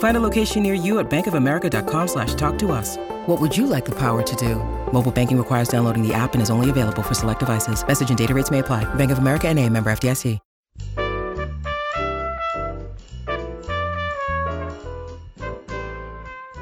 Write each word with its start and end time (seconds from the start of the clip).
Find 0.00 0.16
a 0.16 0.20
location 0.20 0.62
near 0.62 0.74
you 0.74 0.98
at 0.98 1.08
bankofamerica.com 1.08 2.08
slash 2.08 2.34
talk 2.34 2.58
to 2.58 2.72
us. 2.72 2.96
What 3.26 3.40
would 3.40 3.56
you 3.56 3.66
like 3.66 3.86
the 3.86 3.98
power 3.98 4.22
to 4.22 4.36
do? 4.36 4.56
Mobile 4.92 5.12
banking 5.12 5.38
requires 5.38 5.68
downloading 5.68 6.06
the 6.06 6.12
app 6.12 6.34
and 6.34 6.42
is 6.42 6.50
only 6.50 6.68
available 6.68 7.02
for 7.02 7.14
select 7.14 7.40
devices. 7.40 7.86
Message 7.86 8.10
and 8.10 8.18
data 8.18 8.34
rates 8.34 8.50
may 8.50 8.58
apply. 8.58 8.92
Bank 8.94 9.10
of 9.10 9.18
America 9.18 9.48
and 9.48 9.58
a 9.58 9.66
member 9.68 9.90
FDIC. 9.90 10.38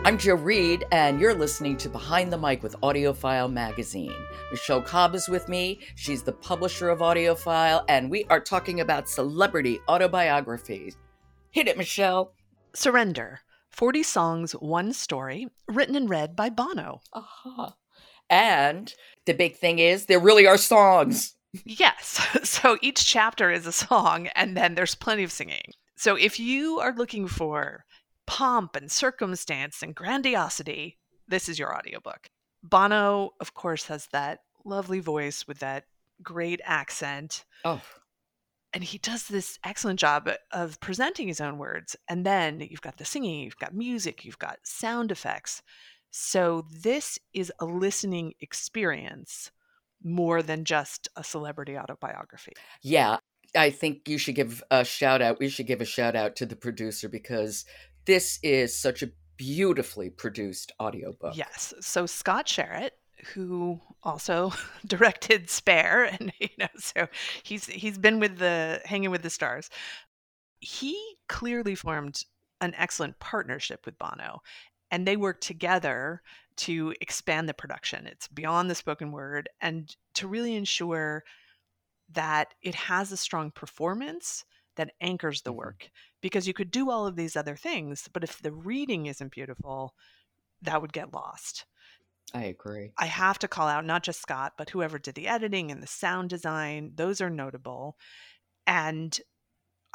I'm 0.05 0.17
Jo 0.17 0.36
Reed, 0.36 0.84
and 0.91 1.20
you're 1.20 1.34
listening 1.34 1.77
to 1.77 1.91
Behind 1.91 2.33
the 2.33 2.39
Mic 2.39 2.62
with 2.62 2.75
AudioFile 2.80 3.52
Magazine. 3.52 4.14
Michelle 4.50 4.80
Cobb 4.80 5.14
is 5.14 5.28
with 5.28 5.50
me. 5.50 5.80
She's 5.97 6.23
the 6.23 6.33
publisher 6.33 6.89
of 6.89 7.00
AudioFile, 7.00 7.84
and 7.89 8.11
we 8.11 8.25
are 8.30 8.41
talking 8.41 8.80
about 8.80 9.06
celebrity 9.06 9.80
autobiographies. 9.86 10.97
Hit 11.50 11.69
it, 11.69 11.77
Michelle. 11.77 12.33
Surrender 12.74 13.41
40 13.70 14.02
Songs, 14.02 14.52
One 14.52 14.92
Story, 14.92 15.48
written 15.69 15.94
and 15.94 16.11
read 16.11 16.34
by 16.34 16.50
Bono. 16.50 17.00
Uh-huh. 17.12 17.70
And 18.30 18.92
the 19.24 19.34
big 19.34 19.56
thing 19.56 19.78
is, 19.78 20.06
there 20.06 20.20
really 20.20 20.47
are 20.47 20.58
songs. 20.58 21.34
Yes. 21.64 22.20
So 22.44 22.77
each 22.83 23.06
chapter 23.06 23.50
is 23.50 23.66
a 23.66 23.72
song, 23.72 24.28
and 24.34 24.56
then 24.56 24.74
there's 24.74 24.94
plenty 24.94 25.22
of 25.22 25.33
singing. 25.33 25.72
So 25.96 26.16
if 26.16 26.39
you 26.39 26.78
are 26.80 26.94
looking 26.94 27.27
for 27.27 27.84
pomp 28.27 28.77
and 28.77 28.91
circumstance 28.91 29.83
and 29.83 29.94
grandiosity, 29.94 30.98
this 31.27 31.48
is 31.48 31.58
your 31.58 31.74
audiobook. 31.77 32.28
Bono, 32.62 33.30
of 33.41 33.55
course, 33.55 33.86
has 33.86 34.06
that 34.12 34.41
lovely 34.64 35.00
voice 35.00 35.46
with 35.46 35.61
that 35.61 35.84
great 36.22 36.61
accent. 36.64 37.44
Oh, 37.64 37.80
And 38.72 38.84
he 38.84 38.98
does 38.98 39.28
this 39.28 39.58
excellent 39.64 39.98
job 39.98 40.28
of 40.52 40.78
presenting 40.80 41.28
his 41.28 41.41
own 41.41 41.58
words. 41.58 41.97
And 42.08 42.24
then 42.24 42.61
you've 42.61 42.83
got 42.83 42.98
the 42.98 43.05
singing, 43.05 43.41
you've 43.41 43.56
got 43.56 43.74
music, 43.74 44.24
you've 44.24 44.38
got 44.38 44.58
sound 44.62 45.11
effects. 45.11 45.62
So 46.11 46.66
this 46.70 47.19
is 47.33 47.52
a 47.61 47.64
listening 47.64 48.34
experience 48.41 49.50
more 50.02 50.42
than 50.42 50.64
just 50.64 51.08
a 51.16 51.24
celebrity 51.24 51.77
autobiography. 51.77 52.52
yeah. 52.83 53.19
I 53.56 53.70
think 53.70 54.08
you 54.08 54.19
should 54.19 54.34
give 54.34 54.62
a 54.70 54.84
shout 54.84 55.22
out. 55.22 55.39
We 55.39 55.48
should 55.48 55.66
give 55.66 55.80
a 55.80 55.86
shout 55.86 56.14
out 56.14 56.36
to 56.36 56.44
the 56.44 56.55
producer 56.55 57.08
because 57.08 57.64
this 58.05 58.39
is 58.42 58.78
such 58.78 59.02
a 59.02 59.08
beautifully 59.39 60.11
produced 60.11 60.72
audiobook. 60.78 61.34
Yes. 61.34 61.73
So 61.80 62.05
Scott 62.05 62.46
Sherratt, 62.46 62.90
who 63.34 63.80
also 64.02 64.52
directed 64.86 65.51
Spare, 65.51 66.05
and 66.20 66.33
you 66.39 66.48
know, 66.58 66.68
so 66.79 67.08
he's 67.42 67.67
he's 67.67 67.98
been 67.98 68.20
with 68.20 68.39
the 68.39 68.80
hanging 68.84 69.11
with 69.11 69.23
the 69.23 69.30
stars. 69.30 69.70
He 70.61 71.17
clearly 71.29 71.74
formed 71.74 72.24
an 72.61 72.74
excellent 72.77 73.18
partnership 73.20 73.86
with 73.86 73.98
Bono, 73.98 74.42
and 74.90 75.06
they 75.06 75.17
worked 75.17 75.42
together 75.42 76.23
to 76.58 76.95
expand 77.01 77.48
the 77.48 77.55
production. 77.55 78.06
It's 78.06 78.29
beyond 78.29 78.70
the 78.70 78.74
spoken 78.74 79.12
word, 79.12 79.48
and 79.61 79.95
to 80.14 80.29
really 80.29 80.56
ensure 80.56 81.24
that 82.11 82.55
it 82.62 82.74
has 82.74 83.12
a 83.12 83.17
strong 83.17 83.50
performance 83.50 84.45
that 84.77 84.95
anchors 85.00 85.42
the 85.42 85.52
Mhm. 85.52 85.56
work. 85.56 85.90
Because 86.20 86.46
you 86.48 86.55
could 86.55 86.70
do 86.70 86.90
all 86.90 87.06
of 87.06 87.17
these 87.17 87.36
other 87.36 87.56
things, 87.56 88.08
but 88.12 88.24
if 88.24 88.40
the 88.40 88.52
reading 88.52 89.06
isn't 89.06 89.33
beautiful, 89.33 89.95
that 90.62 90.83
would 90.83 90.92
get 90.92 91.12
lost. 91.14 91.67
I 92.34 92.44
agree. 92.44 92.92
I 92.98 93.06
have 93.06 93.39
to 93.40 93.48
call 93.48 93.68
out 93.68 93.84
not 93.84 94.02
just 94.02 94.20
Scott, 94.20 94.52
but 94.58 94.70
whoever 94.70 94.98
did 94.98 95.14
the 95.14 95.28
editing 95.28 95.70
and 95.70 95.83
the 95.83 95.86
sound 95.86 96.30
design. 96.30 96.92
Those 96.94 97.20
are 97.20 97.30
notable. 97.30 97.96
And 98.66 99.18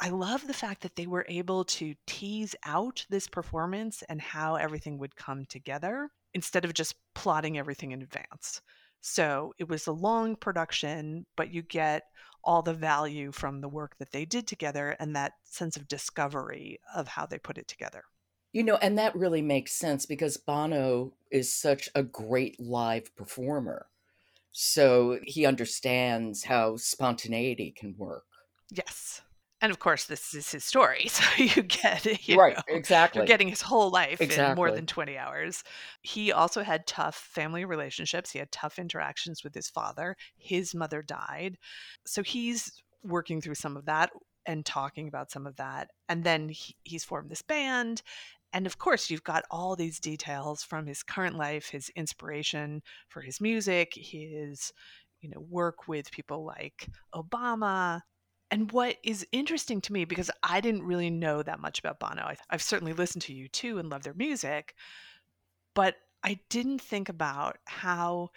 I 0.00 0.08
love 0.08 0.46
the 0.46 0.52
fact 0.52 0.82
that 0.82 0.96
they 0.96 1.06
were 1.06 1.24
able 1.28 1.64
to 1.64 1.94
tease 2.06 2.56
out 2.64 3.06
this 3.08 3.28
performance 3.28 4.02
and 4.08 4.20
how 4.20 4.56
everything 4.56 4.98
would 4.98 5.14
come 5.14 5.44
together 5.46 6.10
instead 6.32 6.64
of 6.64 6.74
just 6.74 6.96
plotting 7.14 7.56
everything 7.58 7.92
in 7.92 8.02
advance. 8.02 8.60
So 9.00 9.52
it 9.58 9.68
was 9.68 9.86
a 9.86 9.92
long 9.92 10.34
production, 10.34 11.26
but 11.36 11.52
you 11.52 11.62
get 11.62 12.02
all 12.42 12.62
the 12.62 12.74
value 12.74 13.32
from 13.32 13.60
the 13.60 13.68
work 13.68 13.96
that 13.98 14.10
they 14.12 14.24
did 14.24 14.46
together 14.46 14.96
and 14.98 15.14
that 15.14 15.32
sense 15.44 15.76
of 15.76 15.86
discovery 15.88 16.80
of 16.94 17.06
how 17.06 17.26
they 17.26 17.38
put 17.38 17.58
it 17.58 17.68
together. 17.68 18.02
You 18.54 18.62
know, 18.62 18.76
and 18.76 18.96
that 18.98 19.16
really 19.16 19.42
makes 19.42 19.72
sense 19.72 20.06
because 20.06 20.36
Bono 20.36 21.12
is 21.32 21.52
such 21.52 21.88
a 21.96 22.04
great 22.04 22.58
live 22.60 23.14
performer. 23.16 23.86
So 24.52 25.18
he 25.24 25.44
understands 25.44 26.44
how 26.44 26.76
spontaneity 26.76 27.74
can 27.76 27.96
work. 27.98 28.26
Yes. 28.70 29.22
And 29.60 29.72
of 29.72 29.80
course, 29.80 30.04
this 30.04 30.34
is 30.34 30.52
his 30.52 30.64
story. 30.64 31.08
So 31.08 31.24
you 31.42 31.62
get, 31.62 32.28
you 32.28 32.36
right, 32.36 32.54
know, 32.54 32.62
exactly. 32.68 33.20
You're 33.20 33.26
getting 33.26 33.48
his 33.48 33.60
whole 33.62 33.90
life 33.90 34.20
in 34.20 34.54
more 34.54 34.70
than 34.70 34.86
20 34.86 35.18
hours. 35.18 35.64
He 36.02 36.30
also 36.30 36.62
had 36.62 36.86
tough 36.86 37.16
family 37.16 37.64
relationships. 37.64 38.30
He 38.30 38.38
had 38.38 38.52
tough 38.52 38.78
interactions 38.78 39.42
with 39.42 39.52
his 39.52 39.68
father. 39.68 40.16
His 40.36 40.76
mother 40.76 41.02
died. 41.02 41.58
So 42.06 42.22
he's 42.22 42.84
working 43.02 43.40
through 43.40 43.56
some 43.56 43.76
of 43.76 43.86
that 43.86 44.10
and 44.46 44.64
talking 44.64 45.08
about 45.08 45.32
some 45.32 45.46
of 45.46 45.56
that. 45.56 45.88
And 46.08 46.22
then 46.22 46.50
he, 46.50 46.76
he's 46.84 47.04
formed 47.04 47.30
this 47.30 47.42
band. 47.42 48.02
And 48.54 48.66
of 48.66 48.78
course, 48.78 49.10
you've 49.10 49.24
got 49.24 49.44
all 49.50 49.74
these 49.74 49.98
details 49.98 50.62
from 50.62 50.86
his 50.86 51.02
current 51.02 51.36
life, 51.36 51.68
his 51.68 51.90
inspiration 51.90 52.82
for 53.08 53.20
his 53.20 53.40
music, 53.40 53.92
his 53.94 54.72
you 55.20 55.28
know 55.28 55.40
work 55.50 55.88
with 55.88 56.12
people 56.12 56.44
like 56.44 56.88
Obama, 57.14 58.02
and 58.50 58.70
what 58.70 58.96
is 59.02 59.26
interesting 59.32 59.80
to 59.80 59.92
me, 59.92 60.04
because 60.04 60.30
I 60.44 60.60
didn't 60.60 60.84
really 60.84 61.10
know 61.10 61.42
that 61.42 61.58
much 61.58 61.80
about 61.80 61.98
Bono, 61.98 62.30
I've 62.48 62.62
certainly 62.62 62.92
listened 62.92 63.22
to 63.22 63.34
U2 63.34 63.80
and 63.80 63.90
love 63.90 64.04
their 64.04 64.14
music, 64.14 64.76
but 65.74 65.96
I 66.22 66.38
didn't 66.48 66.80
think 66.80 67.08
about 67.08 67.58
how 67.64 68.30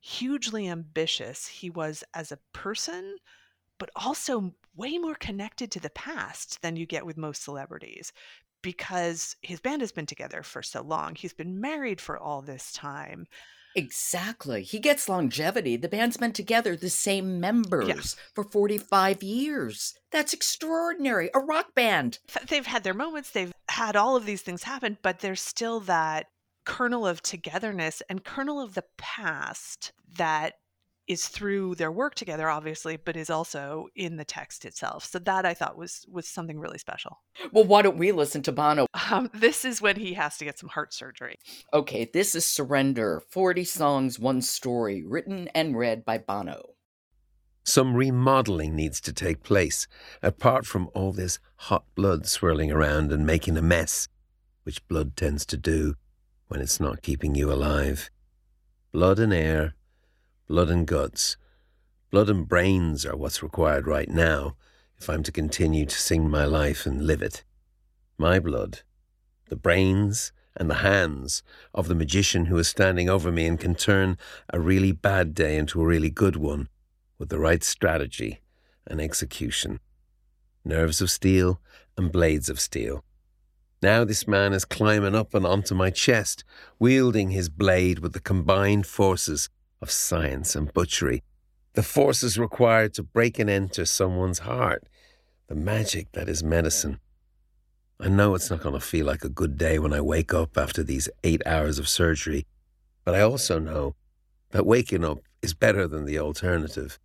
hugely 0.00 0.68
ambitious 0.68 1.46
he 1.46 1.68
was 1.68 2.02
as 2.14 2.32
a 2.32 2.38
person, 2.54 3.16
but 3.78 3.90
also 3.94 4.54
way 4.74 4.96
more 4.96 5.16
connected 5.16 5.70
to 5.72 5.80
the 5.80 5.90
past 5.90 6.62
than 6.62 6.76
you 6.76 6.86
get 6.86 7.04
with 7.04 7.18
most 7.18 7.42
celebrities 7.42 8.12
because 8.62 9.36
his 9.42 9.60
band 9.60 9.80
has 9.82 9.92
been 9.92 10.06
together 10.06 10.42
for 10.42 10.62
so 10.62 10.82
long. 10.82 11.14
He's 11.14 11.32
been 11.32 11.60
married 11.60 12.00
for 12.00 12.18
all 12.18 12.42
this 12.42 12.72
time. 12.72 13.26
Exactly. 13.74 14.62
He 14.62 14.80
gets 14.80 15.08
longevity. 15.08 15.76
The 15.76 15.88
band's 15.88 16.16
been 16.16 16.32
together, 16.32 16.74
the 16.74 16.90
same 16.90 17.38
members 17.38 18.16
for 18.34 18.42
45 18.42 19.22
years. 19.22 19.94
That's 20.10 20.32
extraordinary. 20.32 21.30
A 21.34 21.38
rock 21.38 21.74
band. 21.74 22.18
They've 22.48 22.66
had 22.66 22.82
their 22.82 22.94
moments, 22.94 23.30
they've 23.30 23.52
had 23.68 23.94
all 23.94 24.16
of 24.16 24.26
these 24.26 24.42
things 24.42 24.64
happen, 24.64 24.98
but 25.02 25.20
there's 25.20 25.40
still 25.40 25.80
that 25.80 26.26
kernel 26.64 27.06
of 27.06 27.22
togetherness 27.22 28.02
and 28.08 28.24
kernel 28.24 28.60
of 28.60 28.74
the 28.74 28.84
past 28.96 29.92
that 30.16 30.54
is 31.08 31.26
through 31.26 31.74
their 31.74 31.90
work 31.90 32.14
together 32.14 32.48
obviously 32.48 32.96
but 32.96 33.16
is 33.16 33.30
also 33.30 33.88
in 33.96 34.16
the 34.16 34.24
text 34.24 34.64
itself 34.64 35.04
so 35.04 35.18
that 35.18 35.44
i 35.46 35.54
thought 35.54 35.76
was 35.76 36.04
was 36.10 36.28
something 36.28 36.58
really 36.60 36.78
special 36.78 37.18
Well, 37.52 37.64
why 37.64 37.82
don't 37.82 37.98
we 37.98 38.12
listen 38.12 38.42
to 38.42 38.52
Bono? 38.52 38.86
um, 39.10 39.30
this 39.34 39.64
is 39.64 39.80
when 39.82 39.96
he 39.96 40.14
has 40.14 40.36
to 40.38 40.44
get 40.44 40.58
some 40.58 40.68
heart 40.68 40.92
surgery 40.92 41.36
Okay, 41.72 42.08
this 42.12 42.34
is 42.34 42.44
Surrender 42.44 43.22
40 43.30 43.64
Songs, 43.64 44.18
One 44.18 44.42
Story, 44.42 45.02
written 45.04 45.48
and 45.54 45.76
read 45.76 46.04
by 46.04 46.18
Bono. 46.18 46.74
Some 47.64 47.94
remodeling 47.94 48.74
needs 48.74 49.00
to 49.02 49.12
take 49.12 49.42
place, 49.42 49.86
apart 50.22 50.64
from 50.66 50.88
all 50.94 51.12
this 51.12 51.38
hot 51.56 51.84
blood 51.94 52.26
swirling 52.26 52.72
around 52.72 53.12
and 53.12 53.26
making 53.26 53.56
a 53.58 53.62
mess, 53.62 54.08
which 54.62 54.86
blood 54.88 55.16
tends 55.16 55.44
to 55.46 55.56
do 55.56 55.94
when 56.48 56.60
it's 56.60 56.80
not 56.80 57.02
keeping 57.02 57.34
you 57.34 57.52
alive. 57.52 58.10
Blood 58.92 59.18
and 59.18 59.32
air, 59.34 59.74
blood 60.48 60.70
and 60.70 60.86
guts, 60.86 61.36
blood 62.10 62.30
and 62.30 62.48
brains 62.48 63.04
are 63.04 63.14
what's 63.14 63.42
required 63.42 63.86
right 63.86 64.08
now 64.08 64.56
if 64.98 65.08
I'm 65.10 65.22
to 65.24 65.30
continue 65.30 65.84
to 65.84 65.94
sing 65.94 66.28
my 66.28 66.46
life 66.46 66.86
and 66.86 67.06
live 67.06 67.20
it. 67.20 67.44
My 68.16 68.40
blood, 68.40 68.80
the 69.50 69.56
brains 69.56 70.32
and 70.56 70.70
the 70.70 70.76
hands 70.76 71.42
of 71.74 71.86
the 71.86 71.94
magician 71.94 72.46
who 72.46 72.56
is 72.56 72.66
standing 72.66 73.10
over 73.10 73.30
me 73.30 73.46
and 73.46 73.60
can 73.60 73.74
turn 73.74 74.16
a 74.50 74.58
really 74.58 74.90
bad 74.90 75.34
day 75.34 75.58
into 75.58 75.82
a 75.82 75.86
really 75.86 76.10
good 76.10 76.36
one 76.36 76.68
with 77.18 77.28
the 77.28 77.38
right 77.38 77.62
strategy 77.62 78.40
and 78.86 79.02
execution. 79.02 79.80
Nerves 80.64 81.02
of 81.02 81.10
steel 81.10 81.60
and 81.96 82.10
blades 82.10 82.48
of 82.48 82.58
steel. 82.58 83.04
Now 83.82 84.02
this 84.02 84.26
man 84.26 84.54
is 84.54 84.64
climbing 84.64 85.14
up 85.14 85.34
and 85.34 85.46
onto 85.46 85.74
my 85.74 85.90
chest, 85.90 86.42
wielding 86.78 87.30
his 87.30 87.50
blade 87.50 87.98
with 87.98 88.14
the 88.14 88.20
combined 88.20 88.86
forces 88.86 89.50
of 89.80 89.90
science 89.90 90.54
and 90.54 90.72
butchery. 90.72 91.22
The 91.74 91.82
forces 91.82 92.38
required 92.38 92.94
to 92.94 93.02
break 93.02 93.38
and 93.38 93.48
enter 93.48 93.84
someone's 93.84 94.40
heart. 94.40 94.84
The 95.48 95.54
magic 95.54 96.12
that 96.12 96.28
is 96.28 96.42
medicine. 96.42 97.00
I 98.00 98.08
know 98.08 98.34
it's 98.34 98.50
not 98.50 98.60
going 98.62 98.74
to 98.74 98.80
feel 98.80 99.06
like 99.06 99.24
a 99.24 99.28
good 99.28 99.58
day 99.58 99.78
when 99.78 99.92
I 99.92 100.00
wake 100.00 100.32
up 100.32 100.56
after 100.56 100.82
these 100.82 101.08
eight 101.24 101.42
hours 101.46 101.78
of 101.78 101.88
surgery, 101.88 102.46
but 103.04 103.14
I 103.14 103.22
also 103.22 103.58
know 103.58 103.96
that 104.50 104.66
waking 104.66 105.04
up 105.04 105.18
is 105.42 105.54
better 105.54 105.88
than 105.88 106.04
the 106.04 106.18
alternative. 106.18 106.98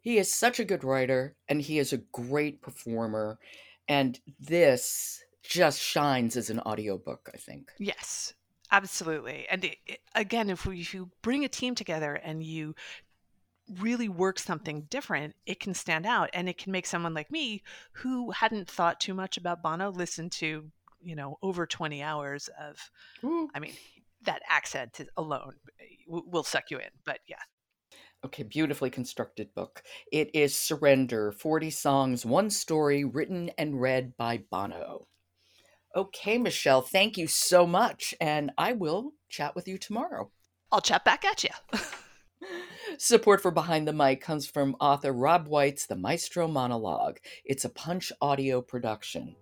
He 0.00 0.16
is 0.16 0.32
such 0.32 0.58
a 0.58 0.64
good 0.64 0.82
writer 0.82 1.36
and 1.48 1.60
he 1.60 1.78
is 1.78 1.92
a 1.92 1.98
great 1.98 2.62
performer. 2.62 3.38
And 3.86 4.18
this 4.38 5.22
just 5.42 5.80
shines 5.80 6.36
as 6.36 6.48
an 6.48 6.60
audiobook, 6.60 7.28
I 7.34 7.36
think. 7.36 7.70
Yes, 7.78 8.32
absolutely. 8.70 9.46
And 9.50 9.64
it, 9.64 9.76
it, 9.86 10.00
again, 10.14 10.50
if, 10.50 10.66
we, 10.66 10.80
if 10.80 10.94
you 10.94 11.10
bring 11.22 11.44
a 11.44 11.48
team 11.48 11.74
together 11.74 12.14
and 12.14 12.42
you 12.42 12.74
really 13.78 14.08
work 14.08 14.38
something 14.38 14.82
different, 14.90 15.34
it 15.46 15.60
can 15.60 15.74
stand 15.74 16.06
out 16.06 16.30
and 16.32 16.48
it 16.48 16.58
can 16.58 16.72
make 16.72 16.86
someone 16.86 17.14
like 17.14 17.30
me 17.30 17.62
who 17.92 18.30
hadn't 18.30 18.68
thought 18.68 19.00
too 19.00 19.14
much 19.14 19.36
about 19.36 19.62
Bono 19.62 19.90
listen 19.90 20.28
to, 20.30 20.70
you 21.02 21.14
know, 21.14 21.38
over 21.42 21.66
20 21.66 22.02
hours 22.02 22.48
of, 22.60 22.90
Ooh. 23.24 23.48
I 23.54 23.60
mean, 23.60 23.74
that 24.22 24.42
accent 24.48 25.00
alone 25.16 25.54
eh, 25.80 25.84
will 26.08 26.44
suck 26.44 26.70
you 26.70 26.78
in. 26.78 26.90
But 27.04 27.20
yeah, 27.28 27.36
Okay, 28.22 28.42
beautifully 28.42 28.90
constructed 28.90 29.54
book. 29.54 29.82
It 30.12 30.34
is 30.34 30.54
Surrender 30.54 31.32
40 31.32 31.70
Songs, 31.70 32.26
One 32.26 32.50
Story, 32.50 33.02
written 33.02 33.50
and 33.56 33.80
read 33.80 34.14
by 34.18 34.42
Bono. 34.50 35.06
Okay, 35.94 36.38
Michelle, 36.38 36.82
thank 36.82 37.18
you 37.18 37.26
so 37.26 37.66
much. 37.66 38.14
And 38.20 38.52
I 38.56 38.72
will 38.72 39.12
chat 39.28 39.56
with 39.56 39.66
you 39.66 39.76
tomorrow. 39.78 40.30
I'll 40.70 40.80
chat 40.80 41.04
back 41.04 41.24
at 41.24 41.42
you. 41.42 41.50
Support 42.98 43.42
for 43.42 43.50
Behind 43.50 43.86
the 43.86 43.92
Mic 43.92 44.20
comes 44.20 44.46
from 44.46 44.76
author 44.80 45.12
Rob 45.12 45.48
White's 45.48 45.86
The 45.86 45.96
Maestro 45.96 46.46
Monologue. 46.46 47.18
It's 47.44 47.64
a 47.64 47.68
punch 47.68 48.12
audio 48.20 48.60
production. 48.62 49.34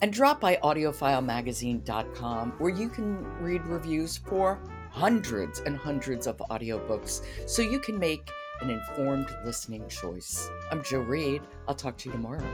And 0.00 0.12
drop 0.12 0.40
by 0.40 0.56
audiofilemagazine.com 0.62 2.52
where 2.58 2.72
you 2.72 2.88
can 2.88 3.24
read 3.40 3.64
reviews 3.66 4.18
for 4.18 4.60
hundreds 4.90 5.60
and 5.60 5.76
hundreds 5.76 6.26
of 6.26 6.36
audiobooks 6.50 7.22
so 7.46 7.62
you 7.62 7.78
can 7.78 7.98
make 7.98 8.28
an 8.60 8.70
informed 8.70 9.28
listening 9.44 9.88
choice. 9.88 10.50
I'm 10.70 10.82
Jo 10.84 11.00
Reed. 11.00 11.42
I'll 11.66 11.74
talk 11.74 11.96
to 11.98 12.08
you 12.08 12.12
tomorrow. 12.12 12.44